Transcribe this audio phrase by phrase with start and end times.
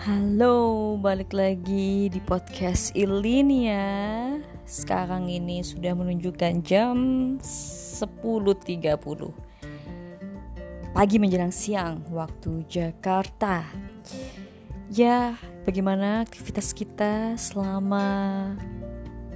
[0.00, 4.32] Halo, balik lagi di podcast Ilinia.
[4.64, 6.96] Sekarang ini sudah menunjukkan jam
[7.36, 8.96] 10.30
[10.96, 13.68] Pagi menjelang siang waktu Jakarta.
[14.88, 15.36] Ya,
[15.68, 18.56] bagaimana aktivitas kita selama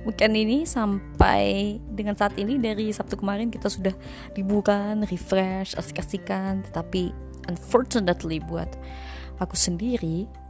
[0.08, 2.56] weekend ini sampai dengan saat ini?
[2.56, 3.92] Dari Sabtu kemarin kita sudah
[4.32, 6.64] liburan, refresh, asik-asikan.
[6.72, 7.12] Tetapi
[7.52, 8.72] unfortunately buat
[9.44, 10.43] aku sendiri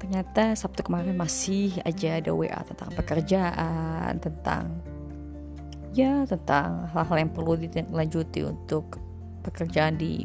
[0.00, 4.80] ternyata Sabtu kemarin masih aja ada WA tentang pekerjaan tentang
[5.92, 8.96] ya tentang hal-hal yang perlu dilanjuti untuk
[9.44, 10.24] pekerjaan di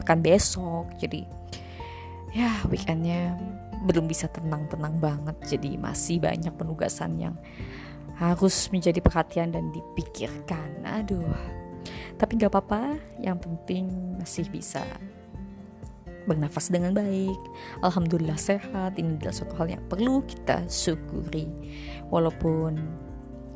[0.00, 0.88] pekan besok.
[0.96, 1.28] Jadi
[2.32, 3.36] ya weekendnya
[3.84, 5.36] belum bisa tenang-tenang banget.
[5.44, 7.36] Jadi masih banyak penugasan yang
[8.16, 10.82] harus menjadi perhatian dan dipikirkan.
[10.88, 11.36] Aduh
[12.16, 12.96] tapi gak apa-apa.
[13.20, 13.84] Yang penting
[14.16, 14.82] masih bisa
[16.26, 17.38] bernafas dengan baik.
[17.86, 18.98] Alhamdulillah sehat.
[18.98, 21.46] Ini adalah suatu hal yang perlu kita syukuri.
[22.10, 22.76] Walaupun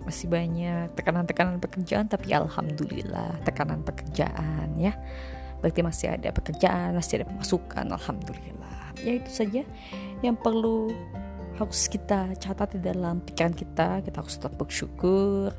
[0.06, 4.96] masih banyak tekanan-tekanan pekerjaan, tapi alhamdulillah tekanan pekerjaan ya.
[5.60, 7.84] Berarti masih ada pekerjaan, masih ada pemasukan.
[7.92, 8.96] Alhamdulillah.
[9.04, 9.62] Ya itu saja
[10.24, 10.88] yang perlu
[11.60, 14.00] harus kita catat di dalam pikiran kita.
[14.00, 15.52] Kita harus tetap bersyukur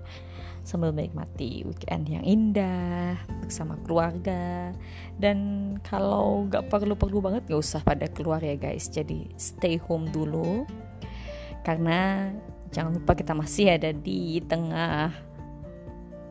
[0.62, 4.72] sambil menikmati weekend yang indah bersama keluarga.
[5.18, 5.38] Dan
[5.82, 8.88] kalau gak perlu-perlu banget gak usah pada keluar ya guys.
[8.90, 10.66] Jadi stay home dulu.
[11.66, 12.30] Karena
[12.74, 15.14] jangan lupa kita masih ada di tengah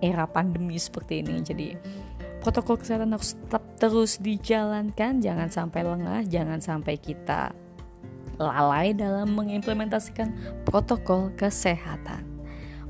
[0.01, 1.43] era pandemi seperti ini.
[1.43, 1.69] Jadi
[2.41, 5.19] protokol kesehatan harus tetap terus dijalankan.
[5.19, 7.51] Jangan sampai lengah jangan sampai kita
[8.41, 10.33] lalai dalam mengimplementasikan
[10.65, 12.30] protokol kesehatan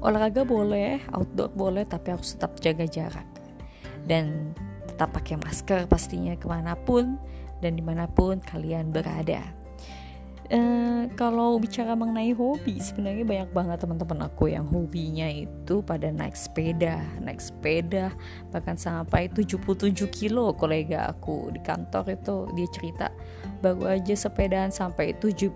[0.00, 3.28] olahraga boleh outdoor boleh tapi harus tetap jaga jarak.
[4.04, 4.56] Dan
[4.88, 7.16] tetap pakai masker pastinya ke mana pun
[7.64, 9.40] dan di mana pun kalian berada.
[10.50, 16.34] Uh, kalau bicara mengenai hobi sebenarnya banyak banget teman-teman aku yang hobinya itu pada naik
[16.34, 18.10] sepeda naik sepeda
[18.50, 22.36] bahkan sampai 77 kilo kolega aku di kantor itu.
[22.58, 23.06] Dia cerita
[23.62, 25.54] baru aja sepedaan sampai 77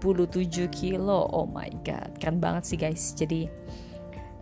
[0.70, 1.26] kilo.
[1.26, 3.18] Oh my god keren banget sih guys.
[3.18, 3.50] Jadi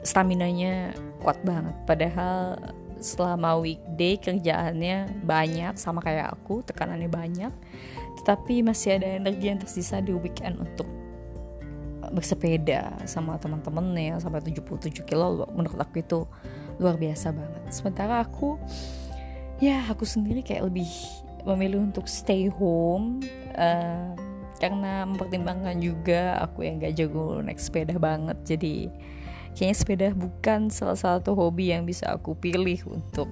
[0.02, 1.74] stamina-nya kuat banget.
[1.86, 2.58] Padahal
[3.02, 7.52] selama weekday kerjaannya banyak sama kayak aku tekanannya banyak.
[8.22, 10.86] Tetapi masih ada energi yang tersisa di weekend untuk
[12.12, 16.26] bersepeda sama teman-temannya sampai 77 kilo menurut aku itu
[16.82, 17.62] luar biasa banget.
[17.70, 18.58] Sementara aku
[19.62, 20.90] ya aku sendiri kayak lebih
[21.46, 23.22] memilih untuk stay home
[23.54, 24.14] uh,
[24.58, 28.38] karena mempertimbangkan juga aku yang gak jago naik sepeda banget.
[28.46, 28.90] Jadi
[29.52, 33.28] kayaknya sepeda bukan salah satu hobi yang bisa aku pilih untuk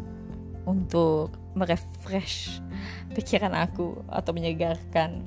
[0.69, 2.60] untuk merefresh
[3.16, 5.25] pikiran aku atau menyegarkan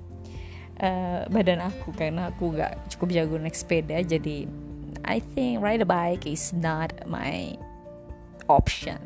[0.79, 1.91] uh, badan aku.
[1.97, 4.45] Karena aku gak cukup jago naik sepeda jadi
[5.03, 7.59] I think ride a bike is not my
[8.47, 9.01] option.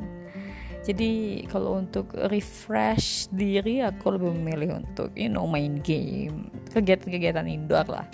[0.86, 6.48] Jadi kalau untuk refresh diri aku lebih memilih untuk you know main game.
[6.72, 8.08] Kegiatan-kegiatan indoor lah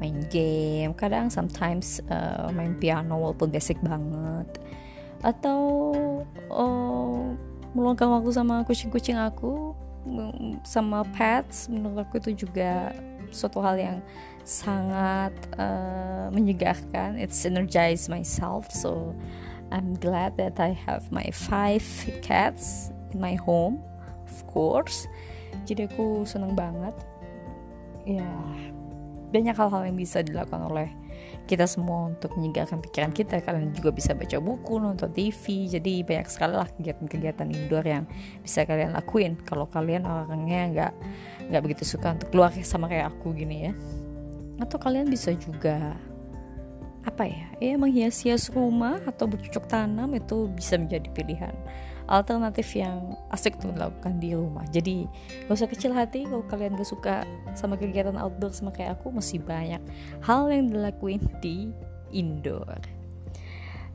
[0.00, 0.92] main game.
[0.94, 4.48] Kadang sometimes uh, main piano walaupun basic banget.
[5.24, 5.60] Atau
[6.52, 7.32] uh,
[7.72, 9.76] meluangkan waktu sama kucing-kucing aku
[10.62, 12.94] sama pets menurut aku itu juga
[13.34, 13.98] suatu hal yang
[14.46, 19.10] sangat uh, menyegarkan it's energize myself so
[19.74, 21.82] I'm glad that I have my five
[22.22, 23.82] cats in my home
[24.22, 25.10] of course.
[25.66, 26.94] Jadi aku seneng banget.
[28.06, 28.75] Ya yeah
[29.30, 30.88] banyak hal-hal yang bisa dilakukan oleh
[31.46, 33.38] kita semua untuk menyegarkan pikiran kita.
[33.42, 38.04] Kalian juga bisa baca buku nonton TV jadi banyak sekali lah kegiatan-kegiatan indoor yang
[38.42, 39.38] bisa kalian lakuin.
[39.46, 40.92] Kalau kalian orangnya nggak
[41.50, 43.72] nggak begitu suka untuk keluar sama kayak aku gini ya.
[44.58, 45.94] Atau kalian bisa juga
[47.06, 51.54] apa ya ya menghias-hias rumah atau bercocok tanam itu bisa menjadi pilihan
[52.06, 54.62] alternatif yang asik tuh dilakukan di rumah.
[54.70, 55.10] Jadi
[55.46, 57.26] gak usah kecil hati kalau kalian gak suka
[57.58, 59.82] sama kegiatan outdoor sama kayak aku masih banyak
[60.22, 61.74] hal yang dilakuin di
[62.14, 62.78] indoor.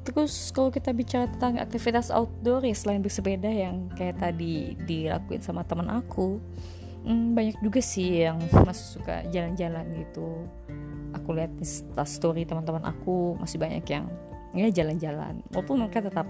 [0.02, 5.62] Terus kalau kita bicara tentang aktivitas outdoor ya selain bersepeda yang kayak tadi dilakuin sama
[5.62, 6.42] teman aku,
[7.06, 10.46] hmm, banyak juga sih yang masih suka jalan-jalan gitu.
[11.18, 11.66] Aku lihat di
[12.08, 14.06] story teman-teman aku masih banyak yang
[14.56, 15.44] ya jalan-jalan.
[15.52, 16.28] Walaupun mereka tetap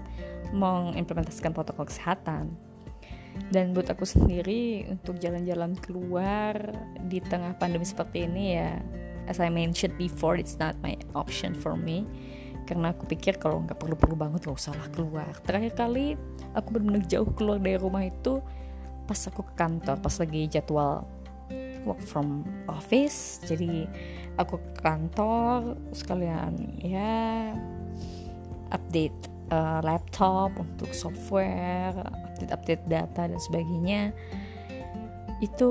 [0.54, 2.54] mengimplementasikan protokol kesehatan.
[3.48, 6.52] Dan buat aku sendiri untuk jalan-jalan keluar
[7.08, 8.76] di tengah pandemi seperti ini ya
[9.24, 12.04] as I mentioned before it's not my option for me.
[12.68, 15.32] Karena aku pikir kalau nggak perlu-perlu banget gak usah lah keluar.
[15.42, 16.14] Terakhir kali
[16.52, 18.38] aku benar-benar jauh keluar dari rumah itu
[19.04, 21.06] pas aku ke kantor pas lagi jadwal
[21.82, 23.90] work from office jadi
[24.38, 27.52] aku ke kantor sekalian ya
[28.72, 31.92] update uh, laptop untuk software
[32.42, 34.02] update update data dan sebagainya.
[35.44, 35.70] Itu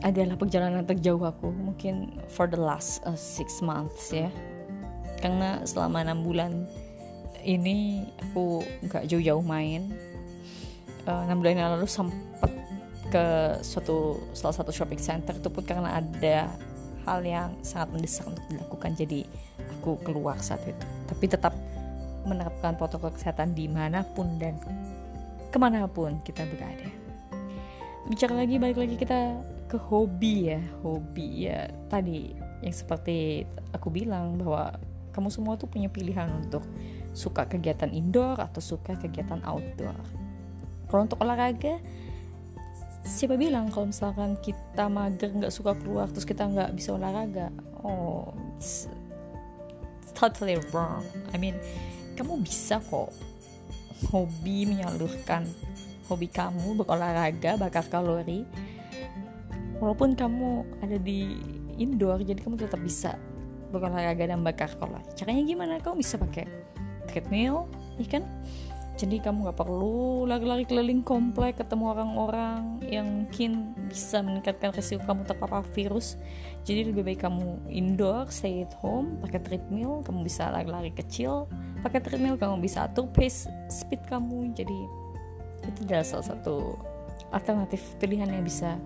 [0.00, 4.28] adalah perjalanan terjauh aku mungkin for the last uh, six months ya.
[5.20, 6.64] Karena selama enam bulan
[7.40, 9.92] ini aku nggak jauh-jauh main
[11.06, 12.52] uh, enam bulan yang lalu sempat
[13.10, 16.46] ke suatu salah satu shopping center itu pun karena ada
[17.08, 18.94] hal yang sangat mendesak untuk dilakukan.
[18.94, 19.26] Jadi
[19.78, 20.86] aku keluar saat itu.
[21.08, 21.54] Tapi tetap
[22.28, 24.60] menerapkan protokol kesehatan di mana pun dan
[25.50, 26.88] ke mana pun kita berada.
[28.06, 30.60] Bicara lagi balik lagi kita ke hobi ya.
[30.84, 32.30] Hobi ya tadi
[32.60, 34.76] yang seperti aku bilang bahwa
[35.10, 36.62] kamu semua tuh punya pilihan untuk
[37.10, 39.96] suka kegiatan indoor atau suka kegiatan outdoor
[40.90, 41.78] kalau untuk olahraga
[43.06, 47.54] siapa bilang kalau misalkan kita mager nggak suka keluar terus kita nggak bisa olahraga?
[47.80, 48.34] Oh
[50.18, 51.06] totally wrong.
[51.32, 51.56] I mean
[52.18, 53.14] kamu bisa kok
[54.10, 55.48] hobi menyalurkan
[56.10, 58.44] hobi kamu berolahraga bakar kalori
[59.78, 61.38] walaupun kamu ada di
[61.80, 63.16] indoor jadi kamu tetap bisa
[63.70, 65.06] berolahraga dan bakar kalori.
[65.14, 65.78] Caranya gimana?
[65.78, 66.44] Kamu bisa pakai
[67.08, 67.64] treadmill
[67.98, 68.24] ya kan
[69.00, 75.24] jadi kamu gak perlu lari-lari keliling komplek ketemu orang-orang yang mungkin bisa meningkatkan resiko kamu
[75.24, 76.20] terpapar virus.
[76.68, 81.48] Jadi lebih baik kamu indoor stay at home pakai treadmill kamu bisa lari-lari kecil.
[81.80, 84.52] Pakai treadmill kamu bisa atur pace speed kamu.
[84.52, 84.78] Jadi
[85.64, 86.76] itu adalah salah satu
[87.32, 88.76] alternatif pilihan yang bisa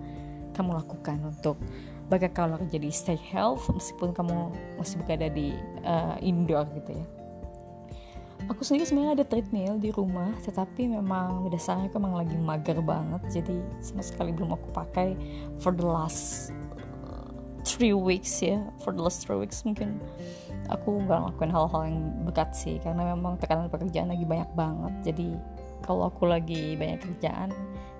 [0.55, 1.59] kamu lakukan untuk
[2.07, 5.51] bagai kalau jadi stay health meskipun kamu masih berada di
[5.83, 7.05] uh, indoor gitu ya
[8.49, 13.21] aku sendiri sebenarnya ada treadmill di rumah tetapi memang dasarnya aku memang lagi mager banget
[13.41, 15.17] jadi sama sekali belum aku pakai
[15.57, 17.29] for the last uh,
[17.65, 19.97] three weeks ya for the last three weeks mungkin
[20.69, 25.27] aku nggak ngelakuin hal-hal yang berat sih karena memang tekanan pekerjaan lagi banyak banget jadi
[25.85, 27.49] kalau aku lagi banyak kerjaan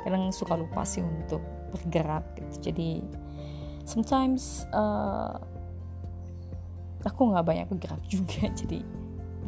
[0.05, 1.41] kadang suka lupa sih untuk
[1.73, 3.01] bergerak gitu jadi
[3.85, 5.37] sometimes uh,
[7.05, 8.81] aku nggak banyak bergerak juga jadi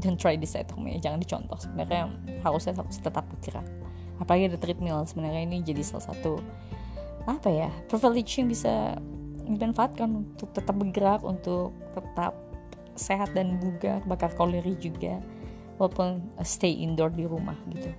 [0.02, 1.58] don't try this at home ya jangan dicontoh.
[1.58, 2.10] Sebenarnya
[2.46, 3.66] harusnya harus tetap bergerak.
[4.18, 6.42] Apalagi ada treadmill sebenarnya ini jadi salah satu
[7.28, 8.96] apa ya privilege yang bisa
[9.48, 12.34] dimanfaatkan untuk tetap bergerak untuk tetap
[12.98, 15.22] sehat dan bugar bakar kalori juga
[15.78, 17.94] walaupun stay indoor di rumah gitu.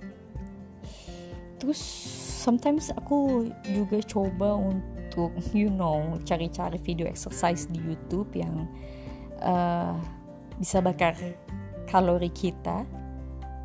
[1.59, 1.79] Terus
[2.43, 8.67] sometimes aku juga coba untuk you know cari-cari video exercise di YouTube yang
[9.43, 9.95] uh,
[10.59, 11.15] bisa bakar
[11.89, 12.85] kalori kita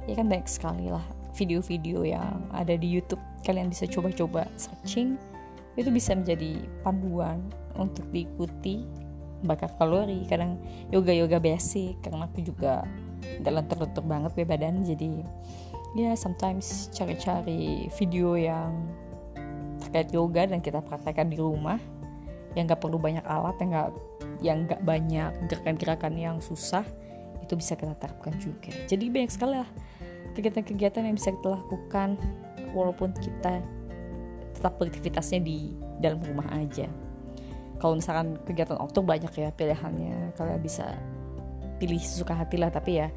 [0.08, 1.04] ya kan banyak sekali lah
[1.34, 3.20] video-video yang ada di YouTube.
[3.44, 5.20] Kalian bisa coba-coba searching
[5.74, 7.42] itu bisa menjadi panduan
[7.76, 8.86] untuk diikuti
[9.44, 10.24] bakar kalori.
[10.24, 10.56] Kadang
[10.94, 12.86] yoga yoga basic karena aku juga
[13.42, 15.10] dalam lentur banget ya badan jadi
[15.94, 18.70] ya yeah, sometimes cari-cari video yang
[19.80, 21.80] terkait yoga dan kita praktekkan di rumah
[22.54, 23.90] yang gak perlu banyak alat yang gak
[24.42, 26.84] yang gak banyak gerakan-gerakan yang susah
[27.44, 28.72] itu bisa kita terapkan juga.
[28.88, 29.70] Jadi banyak sekali lah
[30.34, 32.18] kegiatan-kegiatan yang bisa kita lakukan
[32.74, 33.62] walaupun kita
[34.56, 36.90] tetap beraktivitasnya di dalam rumah aja.
[37.78, 40.34] Kalau misalkan kegiatan outdoor banyak ya pilihannya.
[40.34, 40.96] Kalian bisa
[41.78, 43.08] pilih sesuka hati lah tapi ya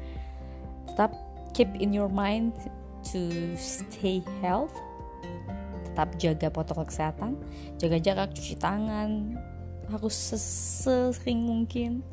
[0.90, 1.14] tetap
[1.54, 2.52] keep in your mind
[3.02, 4.74] to stay health.
[5.88, 7.34] Tetap jaga protokol kesehatan
[7.74, 9.34] jaga jarak cuci tangan
[9.88, 12.04] harus sesering mungkin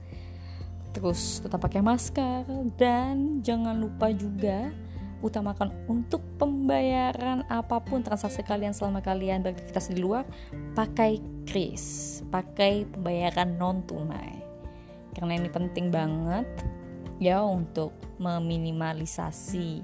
[0.96, 2.48] terus tetap pakai masker
[2.80, 4.72] dan jangan lupa juga
[5.20, 10.24] utamakan untuk pembayaran apa pun transaksi kalian selama kalian beraktivitas di luar
[10.72, 14.40] pakai kris pakai pembayaran non tunai
[15.12, 16.48] karena ini penting banget
[17.20, 19.84] ya untuk meminimalisasi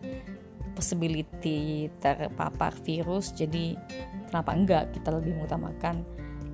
[0.76, 3.36] possibility terpapar virus.
[3.36, 3.76] Jadi
[4.28, 6.04] kenapa enggak kita lebih mengutamakan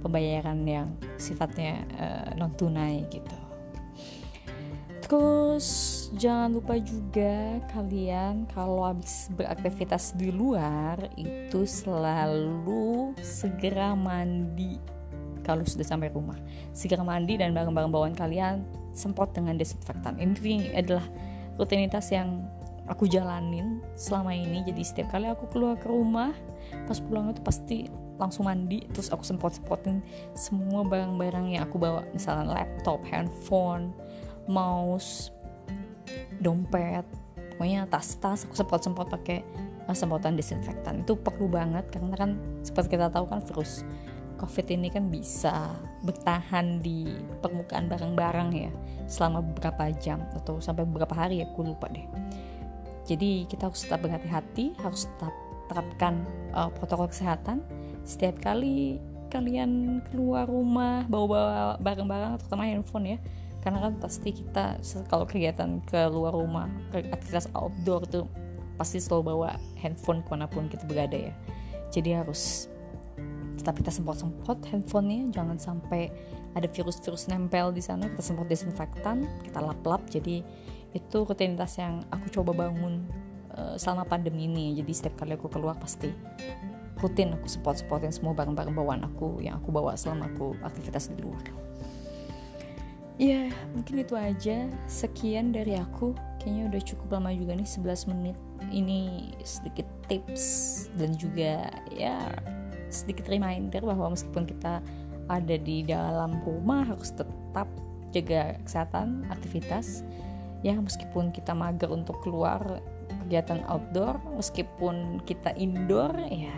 [0.01, 3.46] pembayaran yang sifatnya uh, non tunai gitu
[5.07, 5.67] terus
[6.19, 14.75] jangan lupa juga kalian kalau habis beraktivitas di luar itu selalu segera mandi.
[15.47, 16.35] Kalau sudah sampai rumah
[16.75, 20.19] segera mandi dan barang-barang bawaan kalian semprot dengan desinfektan.
[20.19, 21.07] Ini adalah
[21.55, 22.43] rutinitas yang
[22.91, 24.67] aku jalanin selama ini.
[24.67, 26.35] Jadi setiap kali aku keluar ke rumah
[26.83, 27.87] pas pulang itu pasti
[28.19, 30.03] langsung mandi terus aku semprot semprotin
[30.35, 32.03] semua barang-barang yang aku bawa.
[32.11, 33.95] Misalnya laptop handphone
[34.49, 35.31] mouse
[36.39, 37.05] dompet
[37.55, 39.43] pokoknya tas-tas aku semprot semprot pakai
[39.87, 43.81] uh, semprotan desinfektan itu perlu banget karena kan seperti kita tahu kan virus
[44.37, 45.73] covid ini kan bisa
[46.05, 47.09] bertahan di
[47.41, 48.71] permukaan barang-barang ya
[49.09, 52.05] selama beberapa jam atau sampai beberapa hari ya aku lupa deh.
[53.07, 55.33] Jadi kita harus tetap berhati-hati harus tetap
[55.67, 56.21] terapkan
[56.53, 57.65] uh, protokol kesehatan.
[58.05, 63.19] Setiap kali kalian keluar rumah bawa-bawa barang-barang terutama handphone ya
[63.67, 64.79] karena kan pasti kita
[65.11, 68.23] kalau kegiatan keluar rumah aktivitas outdoor tuh
[68.79, 71.35] pasti selalu bawa handphone ke mana pun kita berada ya.
[71.91, 72.71] Jadi harus
[73.59, 76.07] tetap kita semprot-semprot handphonenya jangan sampai
[76.55, 79.99] ada virus-virus nempel di sana kita semprot desinfektan kita lap-lap.
[80.07, 80.47] Jadi
[80.95, 83.03] itu rutinitas yang aku coba bangun
[83.51, 84.79] uh, selama pandemi ini.
[84.79, 86.07] Jadi setiap kali aku keluar pasti
[87.03, 91.43] rutin aku support-supportin semua barang-barang bawaan aku yang aku bawa selama aku aktivitas di luar
[93.17, 94.69] ya mungkin itu aja.
[94.85, 96.13] Sekian dari aku.
[96.41, 98.37] Kayaknya udah cukup lama juga nih 11 menit.
[98.69, 100.45] Ini sedikit tips
[100.95, 102.31] dan juga ya
[102.87, 104.79] sedikit reminder bahwa meskipun kita
[105.27, 107.67] ada di dalam rumah harus tetap
[108.15, 110.07] jaga kesehatan aktivitas.
[110.65, 112.81] Ya meskipun kita mager untuk keluar
[113.27, 116.55] kegiatan outdoor meskipun kita indoor ya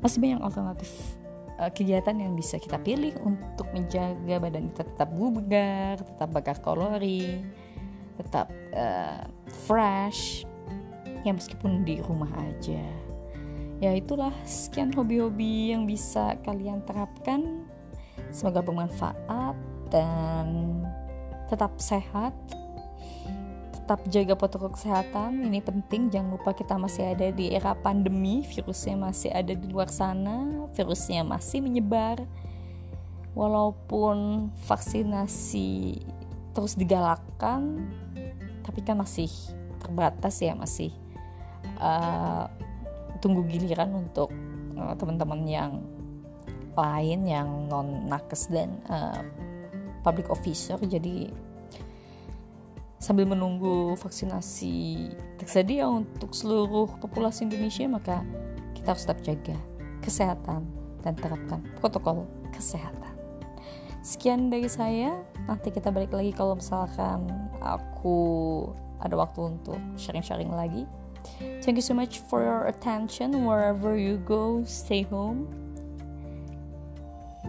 [0.00, 0.90] masih banyak alternatif
[1.60, 7.44] uh, kegiatan yang bisa kita pilih untuk menjaga badan kita tetap bugar, tetap bakar kalori,
[8.16, 9.24] tetap uh,
[9.66, 10.44] fresh,
[11.24, 12.84] ya meskipun di rumah aja.
[13.76, 17.68] Ya itulah sekian hobi-hobi yang bisa kalian terapkan.
[18.32, 19.56] Semoga bermanfaat
[19.92, 20.80] dan
[21.52, 22.32] tetap sehat
[23.86, 26.10] tetap jaga protokol kesehatan ini penting.
[26.10, 31.22] Jangan lupa kita masih ada di era pandemi virusnya masih ada di luar sana virusnya
[31.22, 32.18] masih menyebar.
[33.38, 36.02] Walaupun vaksinasi
[36.50, 37.86] terus digalakkan
[38.66, 39.30] tapi kan masih
[39.78, 40.90] terbatas ya masih
[41.78, 42.50] uh,
[43.22, 44.34] tunggu giliran untuk
[44.74, 45.72] uh, teman-teman yang
[46.74, 49.22] lain yang non nakes dan uh,
[50.02, 50.74] public officer.
[50.82, 51.45] Jadi
[52.96, 58.24] sambil menunggu vaksinasi tersedia untuk seluruh populasi Indonesia maka
[58.72, 59.56] kita harus tetap jaga
[60.00, 60.64] kesehatan
[61.04, 63.14] dan terapkan protokol kesehatan.
[64.06, 65.18] Sekian dari saya.
[65.50, 67.26] Nanti kita balik lagi kalau misalkan
[67.58, 68.18] aku
[69.02, 70.86] ada waktu untuk sharing-sharing lagi.
[71.62, 74.62] Thank you so much for your attention wherever you go.
[74.62, 75.50] Stay home.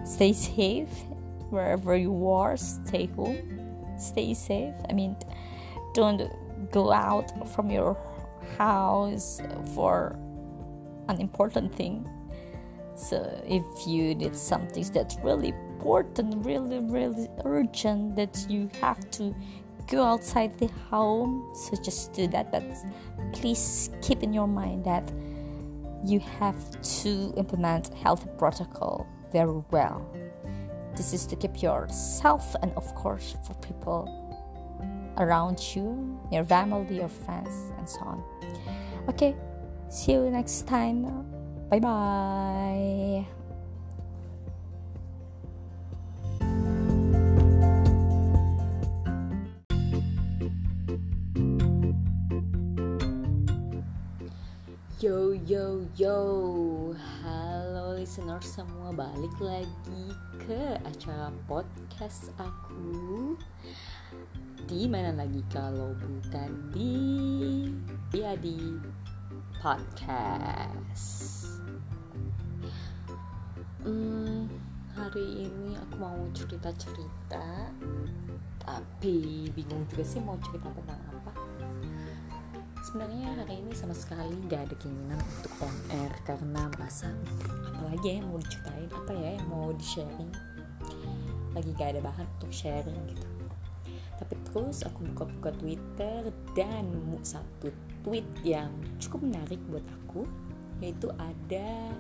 [0.01, 0.89] Stay safe
[1.53, 2.57] wherever you are.
[2.57, 3.66] Stay home.
[3.97, 4.75] Stay safe.
[4.89, 5.15] I mean
[5.93, 6.29] don't
[6.71, 7.97] go out from your
[8.57, 9.41] house
[9.73, 10.17] for
[11.09, 12.07] an important thing.
[12.95, 19.35] So if you need something that's really important really really urgent that you have to
[19.85, 22.51] go outside the home so just do that.
[22.51, 22.63] But
[23.33, 25.11] please keep in your mind that
[26.03, 26.57] you have
[27.01, 30.09] to implement health protocol very well
[30.97, 34.09] this is to keep yourself and of course for people
[35.17, 38.23] around you, your family, your friends, and so on.
[39.07, 39.35] Okay,
[39.89, 41.05] see you next time.
[41.69, 43.25] Bye bye.
[54.99, 56.95] Yo yo yo
[58.07, 60.05] listener semua Balik lagi
[60.39, 63.35] ke acara podcast aku.
[64.63, 66.95] Di mana lagi kalau bukan di
[68.15, 68.79] ya di
[69.59, 71.51] podcast.
[73.83, 74.47] Hmm,
[74.95, 77.75] hari ini aku mau cerita cerita
[78.63, 81.06] tapi bingung juga sih mau cerita tentang
[82.97, 87.05] sebenarnya hari ini sama sekali gak ada keinginan untuk on air karena merasa
[87.69, 90.31] apalagi ya yang mau diceritain apa ya yang mau di sharing
[91.53, 93.29] lagi gak ada bahan untuk sharing gitu.
[94.17, 97.69] Tapi terus aku buka-buka Twitter dan nemu satu
[98.01, 100.25] tweet yang cukup menarik buat aku
[100.81, 101.93] yaitu ada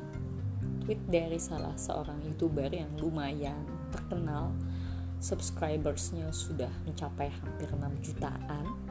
[0.81, 4.49] tweet dari salah seorang youtuber yang lumayan terkenal.
[5.21, 8.86] Subscribersnya sudah mencapai hampir 6 jutaan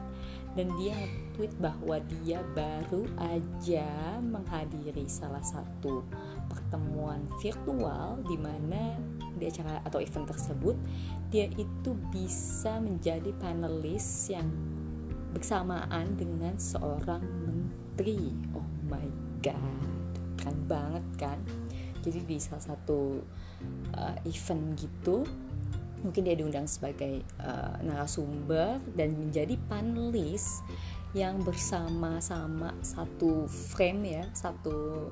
[0.57, 0.97] dan dia
[1.37, 6.01] tweet bahwa dia baru aja menghadiri salah satu
[6.49, 8.97] pertemuan virtual di mana
[9.37, 10.73] di acara atau event tersebut
[11.29, 14.49] dia itu bisa menjadi panelis yang
[15.37, 18.33] bersamaan dengan seorang menteri.
[18.57, 19.05] Oh my
[19.45, 19.87] god
[20.41, 21.39] keren banget kan?
[22.01, 23.21] Jadi di salah satu
[23.93, 25.21] uh, event gitu
[26.05, 30.61] mungkin dia diundang sebagai uh, narasumber dan menjadi panelis
[31.15, 35.09] yang bersama-sama satu frame ya satu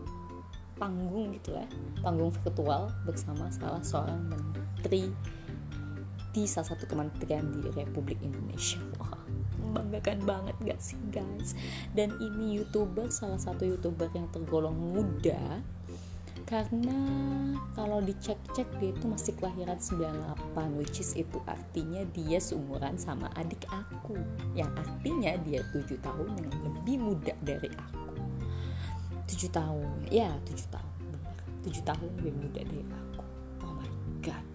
[0.76, 1.66] panggung gitu ya
[2.04, 5.10] panggung virtual bersama salah seorang menteri
[6.36, 8.84] di salah satu kementerian di Republik Indonesia.
[9.00, 9.16] Wah
[9.56, 11.56] membanggakan banget gak sih guys?
[11.96, 15.64] Dan ini youtuber salah satu youtuber yang tergolong muda
[16.46, 16.94] karena
[17.74, 23.66] kalau dicek-cek dia itu masih kelahiran 98 which is itu artinya dia seumuran sama adik
[23.74, 24.14] aku.
[24.54, 28.14] Yang artinya dia 7 tahun yang lebih muda dari aku.
[29.26, 31.38] 7 tahun ya 7 tahun benar.
[31.66, 33.26] 7 tahun lebih muda dari aku.
[33.66, 33.90] Oh my
[34.22, 34.46] god.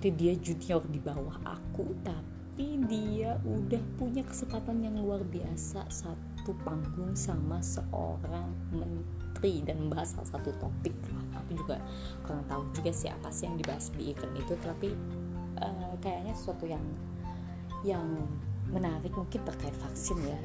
[0.00, 5.84] Jadi dia junior di bawah aku tapi dia udah punya kesempatan yang luar biasa.
[5.92, 9.23] Satu panggung sama seorang menteri
[9.64, 10.96] dan membahas salah satu topik.
[11.36, 11.76] Aku juga
[12.24, 14.88] kurang tahu juga sih apa sih yang dibahas di event itu tapi
[15.60, 16.84] uh, kayaknya sesuatu yang
[17.84, 18.04] yang
[18.72, 20.40] menarik mungkin terkait vaksin ya.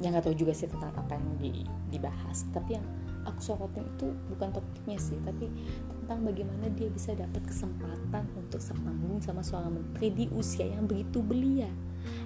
[0.00, 2.86] Yang nggak tahu juga sih tentang apa yang di, dibahas tapi yang
[3.24, 5.52] aku sorotin itu bukan topiknya sih tapi
[6.00, 11.20] tentang bagaimana dia bisa dapat kesempatan untuk sepanggung sama seorang menteri di usia yang begitu
[11.20, 11.68] belia.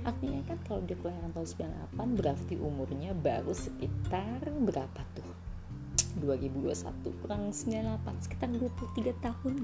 [0.06, 1.48] Artinya kan kalau dia kelahiran tahun
[1.98, 5.23] 98 berarti umurnya baru sekitar berapa tuh
[6.24, 9.54] 2021 kurang 98 sekitar 23 tahun.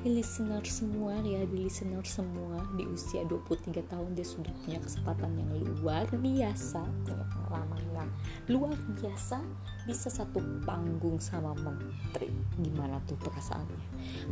[0.00, 5.36] Di listener semua ya di listener semua di usia 23 tahun dia sudah punya kesempatan
[5.36, 8.08] yang luar biasa punya pengalaman yang
[8.48, 9.44] luar biasa
[9.84, 12.32] bisa satu panggung sama menteri.
[12.64, 13.80] Gimana tuh perasaannya?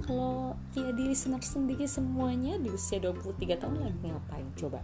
[0.09, 4.81] Kalau ya di listener sendiri semuanya di usia 23 tahun lagi ngapain coba?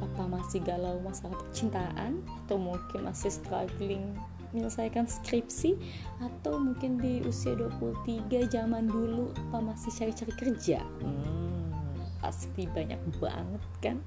[0.00, 4.16] Apa masih galau masalah percintaan atau mungkin masih struggling
[4.54, 5.76] menyelesaikan skripsi
[6.22, 10.80] atau mungkin di usia 23 zaman dulu apa masih cari-cari kerja?
[11.02, 11.74] Hmm,
[12.22, 13.98] pasti banyak banget kan?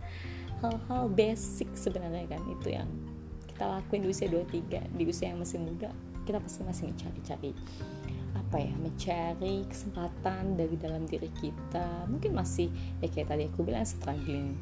[0.64, 2.90] Hal-hal basic sebenarnya kan itu yang
[3.46, 5.92] kita lakuin di usia 23 di usia yang masih muda
[6.28, 7.52] kita pasti masih mencari-cari
[8.36, 12.08] apa ya mencari kesempatan dari dalam diri kita.
[12.12, 12.68] Mungkin masih
[13.00, 14.60] ya kayak tadi aku bilang struggling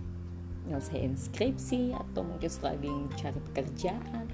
[0.65, 4.25] nyelesain skripsi atau mungkin struggling cari pekerjaan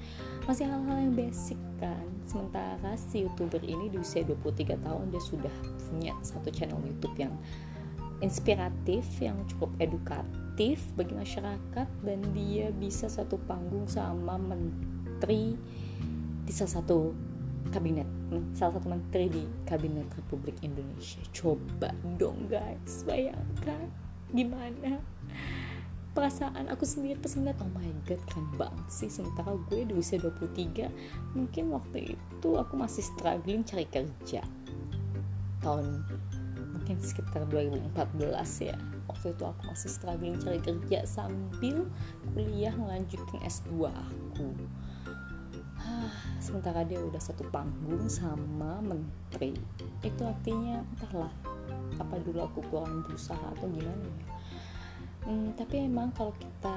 [0.51, 2.03] masih hal-hal yang basic kan?
[2.27, 5.55] Sementara si youtuber ini di usia 23 tahun dia sudah
[5.87, 7.31] punya satu channel youtube yang
[8.19, 15.55] inspiratif yang cukup edukatif bagi masyarakat dan dia bisa satu panggung sama menteri
[16.43, 17.15] di salah satu
[17.71, 18.07] kabinet
[18.51, 21.23] salah satu menteri di kabinet Republik Indonesia.
[21.31, 23.87] Coba dong guys bayangkan
[24.35, 24.99] gimana
[26.12, 29.08] perasaan aku sendiri ngeliat oh my god keren banget sih.
[29.08, 30.91] Sementara gue di usia 23
[31.36, 34.43] mungkin waktu itu aku masih struggling cari kerja.
[35.63, 35.86] Tahun
[36.76, 38.76] mungkin sekitar 2014 ya.
[39.08, 41.88] Waktu itu aku masih struggling cari kerja sambil
[42.36, 44.47] kuliah melanjutkan S2 aku.
[46.43, 49.56] Sementara dia udah satu panggung sama menteri.
[50.04, 51.32] Itu artinya entahlah
[52.00, 54.40] apa dulu aku kurang berusaha atau gimana ya
[55.25, 56.75] hmm, tapi emang kalau kita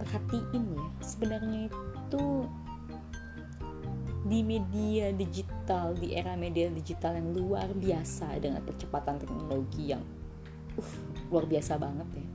[0.00, 2.24] perhatiin ya sebenarnya itu
[4.22, 10.02] di media digital di era media digital yang luar biasa dengan percepatan teknologi yang
[10.78, 10.92] uh,
[11.28, 12.26] luar biasa banget ya.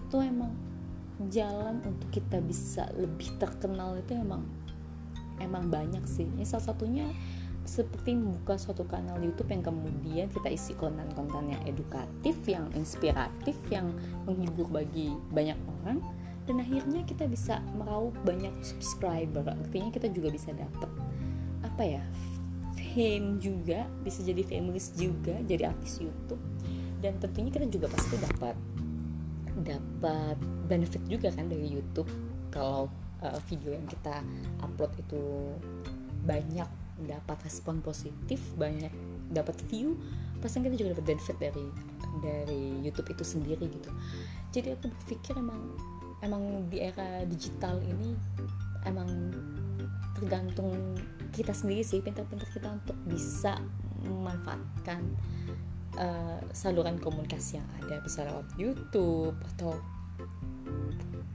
[0.00, 0.56] Itu emang
[1.28, 4.42] jalan untuk kita bisa lebih terkenal itu emang
[5.38, 6.26] emang banyak sih.
[6.26, 7.06] Ini salah satunya
[7.62, 13.94] seperti membuka suatu kanal YouTube yang kemudian kita isi konten-konten yang edukatif, yang inspiratif, yang
[14.26, 16.02] menghibur bagi banyak orang
[16.42, 19.46] dan akhirnya kita bisa meraup banyak subscriber.
[19.46, 20.90] Artinya kita juga bisa dapat
[21.62, 22.02] apa ya?
[22.92, 26.40] fame juga, bisa jadi famous juga, jadi artis YouTube.
[27.00, 28.54] Dan tentunya kita juga pasti dapat
[29.52, 30.36] dapat
[30.68, 32.08] benefit juga kan dari YouTube
[32.48, 32.88] kalau
[33.20, 34.24] uh, video yang kita
[34.64, 35.52] upload itu
[36.24, 36.68] banyak
[37.06, 38.90] dapat respon positif banyak
[39.32, 39.96] dapat view
[40.42, 41.66] pasti kita juga dapat benefit dari
[42.20, 43.90] dari YouTube itu sendiri gitu.
[44.50, 45.62] Jadi aku berpikir emang
[46.22, 48.14] emang di era digital ini
[48.86, 49.06] emang
[50.18, 50.98] tergantung
[51.34, 53.58] kita sendiri sih pintar-pintar kita untuk bisa
[54.02, 55.02] memanfaatkan
[55.98, 59.78] uh, saluran komunikasi yang ada bisa lewat YouTube atau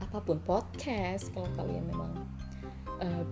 [0.08, 2.12] apa pun podcast kalau kalian memang
[3.02, 3.24] uh,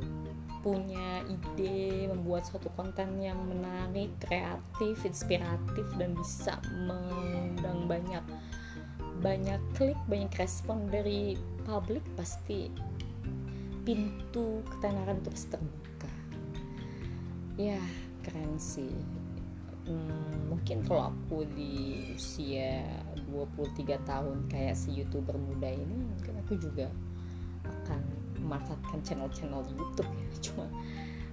[0.66, 8.24] punya ide membuat suatu konten yang menarik, kreatif, inspiratif dan bisa mengundang banyak
[9.22, 12.66] banyak klik, banyak respon dari publik pasti
[13.86, 16.10] pintu ketenaran terus terbuka.
[17.54, 17.78] Ya,
[18.26, 18.90] keren sih.
[19.86, 22.82] Hmm, mungkin kalau aku di usia
[23.30, 26.90] 23 tahun kayak si youtuber muda ini mungkin aku juga
[28.46, 30.26] memanfaatkan channel-channel YouTube ya.
[30.46, 30.66] Cuma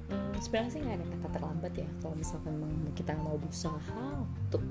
[0.10, 1.90] hmm, sebenarnya sih nggak ada kata terlambat ya.
[2.02, 2.56] Kalau misalkan
[2.98, 4.64] kita mau berusaha untuk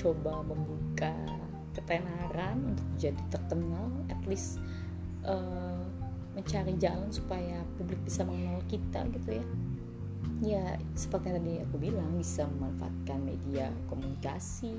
[0.00, 1.12] coba membuka
[1.76, 4.62] ketenaran untuk jadi terkenal at least
[5.26, 5.80] uh,
[6.34, 9.44] mencari jalan supaya publik bisa mengenal kita gitu ya
[10.42, 14.74] ya seperti yang tadi aku bilang bisa memanfaatkan media komunikasi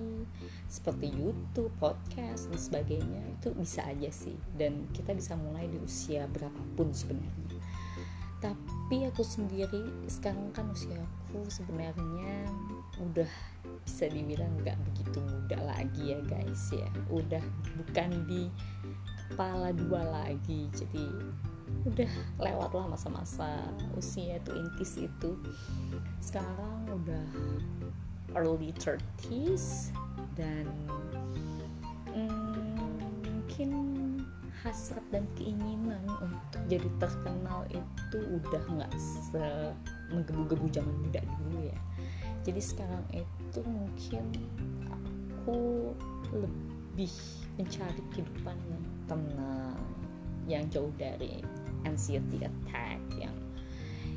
[0.67, 3.23] seperti YouTube, podcast dan sebagainya.
[3.39, 7.61] Itu bisa aja sih dan kita bisa mulai di usia berapapun sebenarnya.
[8.43, 12.51] Tapi aku sendiri sekarang kan usia aku sebenarnya
[12.99, 13.31] udah
[13.85, 16.89] bisa dibilang nggak begitu muda lagi ya guys ya.
[17.07, 17.41] Udah
[17.79, 18.51] bukan di
[19.31, 21.05] kepala dua lagi jadi
[21.85, 23.61] udah lewat lah masa-masa
[23.97, 25.31] usia tuh intis itu.
[26.19, 27.25] Sekarang udah
[28.35, 29.95] early 30s
[30.35, 30.67] dan
[32.11, 33.69] hmm, mungkin
[34.65, 39.45] hasrat dan keinginan untuk jadi terkenal itu udah nggak se
[40.09, 41.79] menggebu-gebu zaman muda dulu ya.
[42.45, 44.25] Jadi sekarang itu mungkin
[44.89, 45.93] aku
[46.33, 47.13] lebih
[47.57, 49.94] mencari kehidupan yang tenang
[50.45, 51.41] yang jauh dari
[51.85, 53.35] anxiety attack yang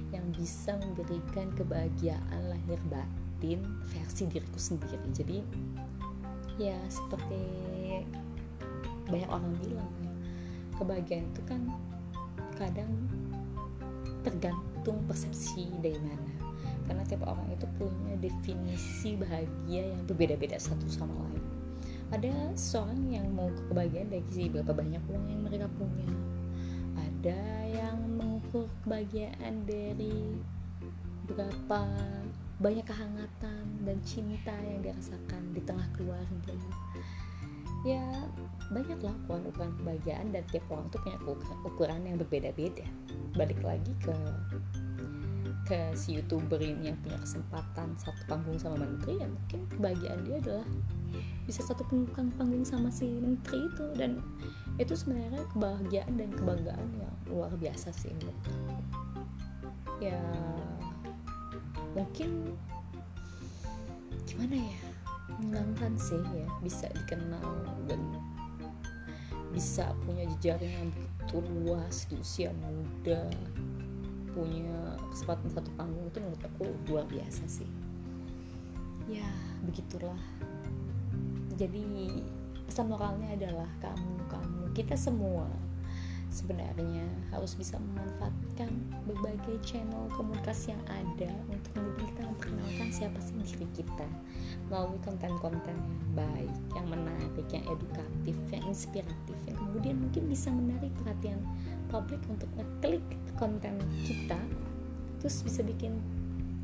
[0.08, 3.60] yang bisa memberikan kebahagiaan lahir batin
[3.92, 5.08] versi diriku sendiri.
[5.12, 5.38] Jadi
[6.56, 7.42] ya seperti
[9.08, 9.92] banyak orang bilang
[10.80, 11.60] kebahagiaan itu kan
[12.56, 12.92] kadang
[14.24, 16.32] tergantung persepsi dari mana.
[16.88, 21.57] Karena tiap orang itu punya definisi bahagia yang berbeda-beda satu sama lain
[22.08, 26.08] ada seorang yang mau kebahagiaan dari sisi berapa banyak uang yang mereka punya.
[26.96, 30.40] Ada yang mengukur kebahagiaan dari
[31.28, 31.84] berapa
[32.58, 36.56] banyak kehangatan dan cinta yang dirasakan di tengah keluarga.
[37.86, 38.02] Ya
[38.72, 41.18] banyaklah ukuran-ukuran kebahagiaan dan tiap orang tuh punya
[41.68, 42.88] ukuran yang berbeda-beda.
[43.36, 44.16] Balik lagi ke
[45.68, 50.40] ke si youtuber ini yang punya kesempatan satu panggung sama menteri ya mungkin kebahagiaan dia
[50.40, 50.66] adalah
[51.48, 53.84] bisa satu panggung panggung sama si menteri itu.
[53.96, 54.20] Dan
[54.76, 58.38] itu sebenarnya kebahagiaan dan kebanggaan yang luar biasa sih menurut
[59.98, 60.22] ya
[61.94, 62.54] mungkin
[64.26, 64.80] gimana ya?
[65.38, 68.00] Menyenangkan sih ya bisa dikenal dan
[69.54, 73.28] bisa punya jejaring yang begitu luas di usia muda
[74.32, 77.68] punya kesempatan satu panggung itu menurut aku luar biasa sih.
[79.08, 79.28] Ya
[79.66, 80.20] begitulah
[81.58, 81.82] jadi
[82.70, 85.50] pesan moralnya adalah kamu kamu kita semua
[86.28, 88.68] sebenarnya harus bisa memanfaatkan
[89.08, 94.06] berbagai channel komunikasi yang ada untuk kemudian kita memperkenalkan siapa sih diri kita.
[94.68, 100.92] Melalui konten-konten yang baik, yang menarik, yang edukatif, yang inspiratif, yang kemudian mungkin bisa menarik
[101.00, 101.40] perhatian
[101.88, 103.04] publik untuk ngeklik
[103.40, 104.38] konten kita
[105.18, 105.98] terus bisa bikin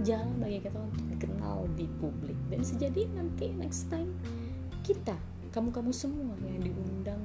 [0.07, 2.37] jalan bagi kita untuk dikenal di publik.
[2.53, 4.13] Dan bisa jadi nanti next time
[4.85, 5.17] kita
[5.49, 7.25] kamu-kamu semua yang diundang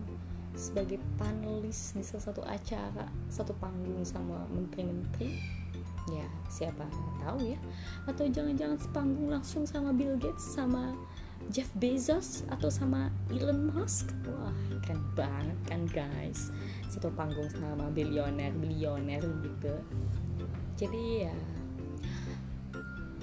[0.56, 5.36] sebagai panelis di salah satu acara satu panggung sama menteri-menteri.
[6.08, 6.88] Ya siapa
[7.20, 7.60] tahu ya.
[8.08, 10.96] Atau jangan-jangan sepanggung langsung sama Bill Gates sama
[11.52, 14.16] Jeff Bezos atau sama Elon Musk.
[14.24, 14.56] Wah
[14.88, 16.56] keren banget kan guys?
[16.88, 19.76] Satu panggung sama bilioner bilioner gitu.
[20.80, 21.36] Jadi ya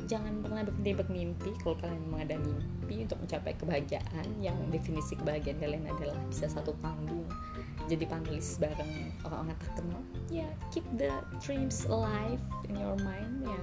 [0.07, 5.59] jangan pernah berhenti bermimpi kalau kalian memang ada mimpi untuk mencapai kebahagiaan yang definisi kebahagiaan
[5.59, 7.27] kalian adalah bisa satu panggung
[7.87, 13.62] jadi panelis bareng orang-orang terkenal ya keep the dreams alive in your mind ya.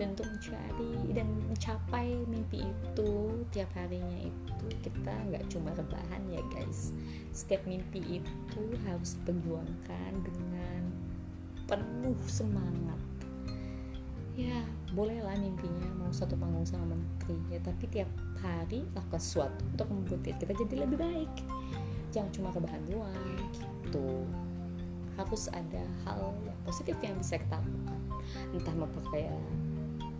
[0.00, 3.12] Dan untuk mencari dan mencapai mimpi itu
[3.52, 6.96] tiap harinya itu kita nggak cuma rebahan ya guys.
[7.30, 10.82] Setiap mimpi itu harus diperjuangkan dengan
[11.68, 12.98] penuh semangat
[14.32, 14.64] ya
[14.96, 18.08] bolehlah mimpinya mau satu panggung sama menteri ya tapi tiap
[18.40, 21.32] hari lakukan sesuatu untuk membuat kita jadi lebih baik.
[22.12, 23.16] Jangan cuma rebahan doang
[23.52, 24.24] gitu.
[25.16, 28.00] Harus ada hal yang positif yang bisa kita lakukan.
[28.56, 29.36] Entah memperkaya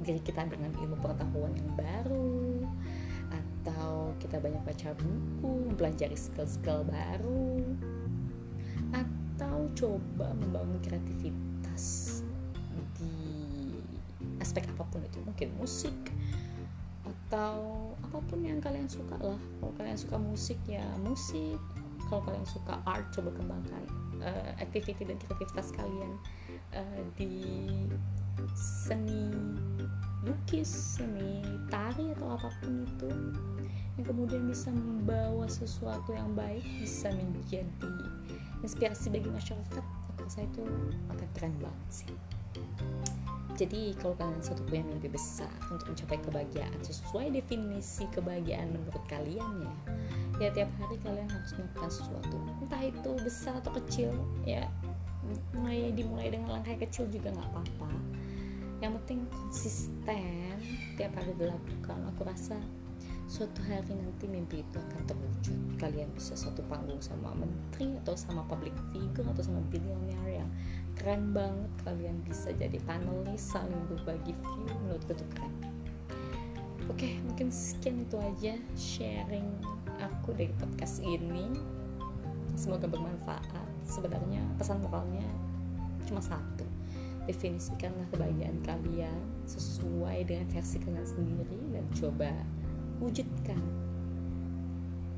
[0.03, 2.67] diri kita dengan ilmu pengetahuan yang baru
[3.33, 7.63] atau kita banyak baca buku mempelajari skill-skill baru
[8.91, 12.02] atau coba membangun kreativitas
[14.43, 15.95] aspek apa pun itu mungkin musik
[17.03, 19.41] atau apa pun yang kalian suka lah.
[19.63, 21.57] Kalau kalian suka musik ya musik.
[22.11, 23.83] Kalau kalian suka art coba kembangkan
[24.21, 26.13] uh, activity dan kreativitas kalian
[26.77, 27.33] uh, di
[28.53, 29.33] seni
[30.23, 33.11] lukis seni tari atau apa pun itu
[33.99, 37.65] yang kemudian bisa membawa sesuatu yang baik bisa menjadi
[38.63, 39.85] inspirasi bagi masyarakat
[40.23, 40.63] rasa itu
[41.11, 42.15] akan keren banget sih
[43.53, 49.69] jadi kalau kalian satu punya mimpi besar untuk mencapai kebahagiaan sesuai definisi kebahagiaan menurut kalian
[49.69, 49.75] ya
[50.41, 52.37] ya tiap hari kalian harus melakukan sesuatu.
[52.65, 54.11] Entah itu besar atau kecil
[54.43, 54.67] ya
[55.55, 57.91] mulai dimulai dengan langkah kecil juga nggak apa-apa.
[58.83, 60.59] Yang penting konsisten
[60.99, 61.99] tiap hari dilakukan.
[62.11, 62.59] Aku rasa
[63.31, 65.59] suatu hari nanti mimpi itu akan terwujud.
[65.79, 70.51] Kalian bisa satu panggung sama menteri atau sama public figure atau sama billionaire yang
[71.03, 75.55] keren banget kalian bisa jadi panelis saling berbagi view menurutku itu keren.
[76.87, 79.51] Oke mungkin sekian itu aja sharing
[79.99, 81.51] aku dari podcast ini.
[82.55, 83.67] Semoga bermanfaat.
[83.83, 85.27] Sebenarnya pesan moralnya
[86.07, 86.63] cuma satu.
[87.27, 92.31] Definisikanlah kebahagiaan kalian sesuai dengan versi kalian sendiri dan coba
[93.03, 93.59] wujudkan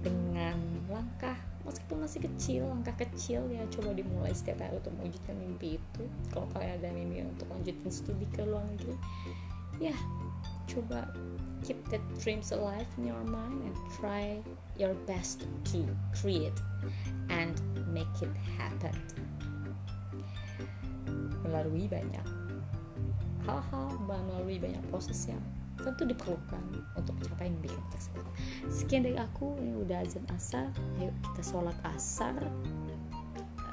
[0.01, 0.57] dengan
[0.89, 6.05] langkah meskipun masih kecil langkah kecil ya coba dimulai setiap hari untuk mewujudkan mimpi itu.
[6.31, 8.97] Kalau kalian ada mimpi untuk lanjutin studi ke luar negeri
[9.83, 9.95] ya
[10.71, 11.11] coba
[11.67, 14.39] keep that dreams alive in your mind and try
[14.79, 15.83] your best to
[16.15, 16.55] create
[17.31, 17.59] and
[17.91, 18.95] make it happen.
[21.45, 22.27] Melalui banyak
[23.45, 25.41] hal-hal melalui banyak proses yang
[25.81, 28.25] tentu diperlukan untuk mencapai mimpi tersebut.
[28.71, 30.69] Sekian dari aku, ini udah azan asar.
[31.01, 32.37] Ayo kita sholat asar.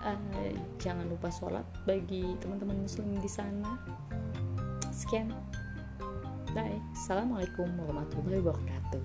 [0.01, 3.77] Uh, jangan lupa sholat bagi teman-teman muslim di sana.
[4.89, 5.29] Sekian.
[6.51, 6.81] Bye.
[6.97, 9.01] Assalamualaikum warahmatullahi wabarakatuh.